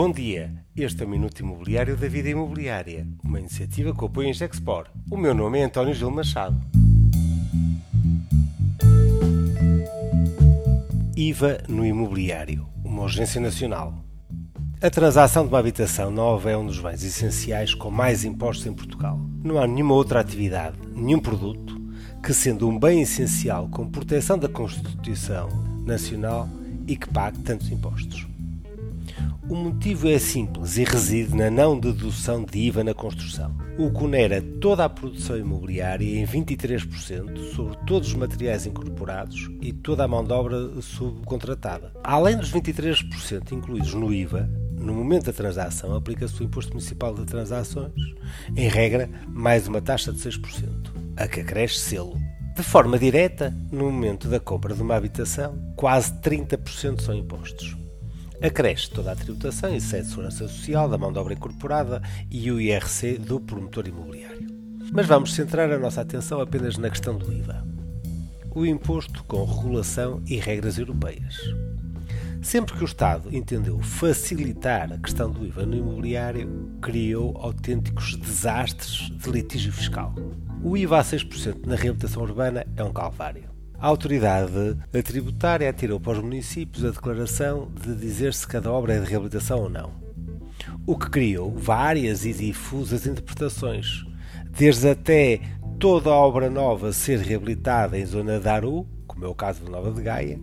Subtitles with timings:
[0.00, 4.32] Bom dia, este é o Minuto Imobiliário da Vida Imobiliária, uma iniciativa que apoia a
[4.32, 4.86] Gexpor.
[5.10, 6.56] O meu nome é António Gil Machado.
[11.16, 13.92] IVA no imobiliário, uma urgência nacional.
[14.80, 18.72] A transação de uma habitação nova é um dos bens essenciais com mais impostos em
[18.72, 19.18] Portugal.
[19.42, 21.76] Não há nenhuma outra atividade, nenhum produto,
[22.22, 25.48] que sendo um bem essencial com proteção da Constituição
[25.84, 26.48] Nacional
[26.86, 28.28] e que pague tantos impostos.
[29.48, 34.04] O motivo é simples e reside na não dedução de IVA na construção, o que
[34.04, 40.08] onera toda a produção imobiliária em 23% sobre todos os materiais incorporados e toda a
[40.08, 41.92] mão de obra subcontratada.
[42.04, 47.24] Além dos 23% incluídos no IVA, no momento da transação aplica-se o Imposto Municipal de
[47.24, 47.92] Transações,
[48.54, 52.16] em regra, mais uma taxa de 6%, a que acresce selo.
[52.54, 57.87] De forma direta, no momento da compra de uma habitação, quase 30% são impostos.
[58.40, 62.50] Acresce toda a tributação e sede de segurança social, da mão de obra incorporada e
[62.52, 64.46] o IRC do promotor imobiliário.
[64.92, 67.66] Mas vamos centrar a nossa atenção apenas na questão do IVA.
[68.54, 71.36] O imposto com regulação e regras europeias.
[72.40, 79.10] Sempre que o Estado entendeu facilitar a questão do IVA no imobiliário, criou autênticos desastres
[79.10, 80.14] de litígio fiscal.
[80.62, 83.57] O IVA a 6% na reabilitação urbana é um calvário.
[83.80, 88.98] A autoridade tributária atirou para os municípios a declaração de dizer se cada obra é
[88.98, 89.92] de reabilitação ou não,
[90.84, 94.04] o que criou várias e difusas interpretações,
[94.50, 95.40] desde até
[95.78, 99.70] toda a obra nova ser reabilitada em zona de Aru, como é o caso de
[99.70, 100.40] Nova de Gaia,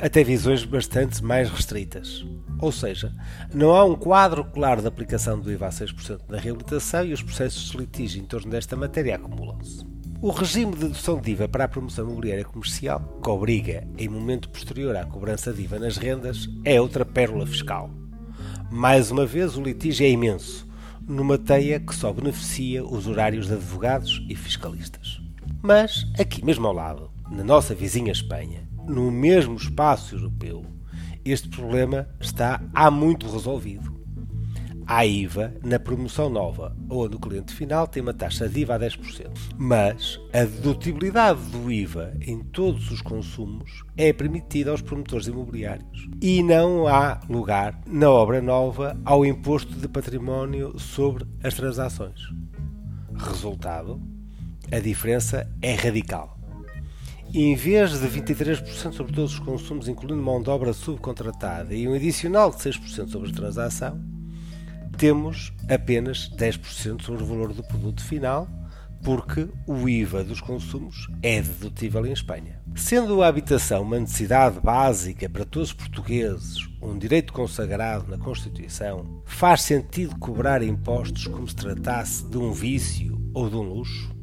[0.00, 2.24] até visões bastante mais restritas.
[2.58, 3.14] Ou seja,
[3.52, 7.22] não há um quadro claro de aplicação do IVA a 6% na reabilitação e os
[7.22, 9.84] processos de litígio em torno desta matéria acumulam-se.
[10.22, 14.50] O regime de dedução de IVA para a promoção imobiliária comercial, que obriga, em momento
[14.50, 17.88] posterior à cobrança de IVA nas rendas, é outra pérola fiscal.
[18.70, 20.68] Mais uma vez, o litígio é imenso,
[21.08, 25.22] numa teia que só beneficia os horários de advogados e fiscalistas.
[25.62, 30.66] Mas, aqui mesmo ao lado, na nossa vizinha Espanha, no mesmo espaço europeu,
[31.24, 33.99] este problema está há muito resolvido
[34.90, 38.78] à IVA na promoção nova, onde o cliente final tem uma taxa de IVA a
[38.80, 39.30] 10%.
[39.56, 46.42] Mas a dedutibilidade do IVA em todos os consumos é permitida aos promotores imobiliários e
[46.42, 52.20] não há lugar na obra nova ao imposto de património sobre as transações.
[53.14, 54.02] Resultado:
[54.72, 56.36] a diferença é radical.
[57.32, 61.94] Em vez de 23% sobre todos os consumos, incluindo mão de obra subcontratada e um
[61.94, 64.19] adicional de 6% sobre a transação,
[65.00, 68.46] temos apenas 10% sobre o valor do produto final,
[69.02, 72.60] porque o IVA dos consumos é dedutível em Espanha.
[72.76, 79.22] Sendo a habitação uma necessidade básica para todos os portugueses, um direito consagrado na Constituição,
[79.24, 84.14] faz sentido cobrar impostos como se tratasse de um vício ou de um luxo?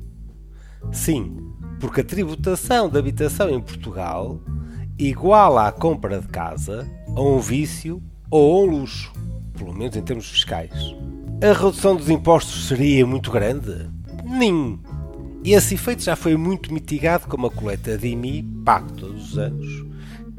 [0.91, 4.39] Sim, porque a tributação da habitação em Portugal
[4.95, 7.99] iguala a compra de casa a um vício
[8.29, 9.11] ou a um luxo
[9.57, 10.71] pelo menos em termos fiscais.
[11.41, 13.89] A redução dos impostos seria muito grande?
[14.23, 14.79] Nem.
[15.43, 19.85] Esse efeito já foi muito mitigado com uma coleta de IMI, pago todos os anos,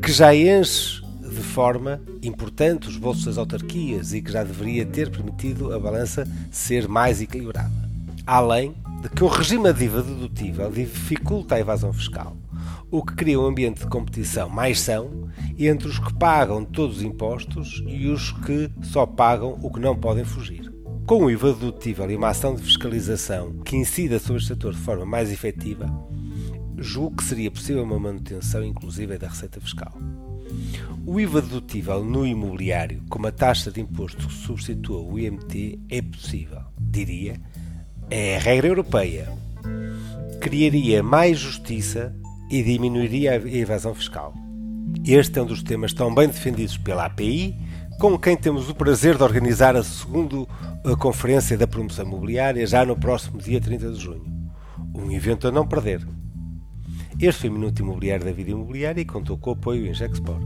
[0.03, 5.11] que já enche de forma importante os bolsos das autarquias e que já deveria ter
[5.11, 7.71] permitido a balança ser mais equilibrada.
[8.27, 12.37] Além de que o regime de dedutível dificulta a evasão fiscal
[12.91, 15.29] o que cria um ambiente de competição mais são
[15.59, 19.95] entre os que pagam todos os impostos e os que só pagam o que não
[19.95, 20.73] podem fugir.
[21.07, 24.81] Com o IVA dedutível e uma ação de fiscalização que incida sobre o setor de
[24.81, 25.87] forma mais efetiva,
[26.77, 29.93] julgo que seria possível uma manutenção inclusiva da receita fiscal.
[31.07, 36.03] O IVA dedutível no imobiliário, com uma taxa de imposto que substitua o IMT, é
[36.03, 36.61] possível.
[36.79, 37.41] Diria,
[38.11, 39.29] é a regra europeia.
[40.41, 42.15] Criaria mais justiça
[42.51, 44.35] e diminuiria a evasão fiscal.
[45.05, 47.55] Este é um dos temas tão bem defendidos pela API,
[47.99, 50.47] com quem temos o prazer de organizar a segunda
[50.99, 54.25] Conferência da Promoção Imobiliária já no próximo dia 30 de junho.
[54.95, 56.07] Um evento a não perder.
[57.21, 60.43] Este foi o Minuto Imobiliário da Vida Imobiliária e contou com o apoio em Gexport.